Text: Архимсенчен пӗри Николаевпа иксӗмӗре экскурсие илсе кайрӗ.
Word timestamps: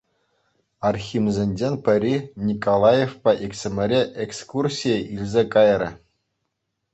Архимсенчен 0.89 1.73
пӗри 1.85 2.15
Николаевпа 2.47 3.31
иксӗмӗре 3.45 4.01
экскурсие 4.23 4.97
илсе 5.15 5.43
кайрӗ. 5.53 5.89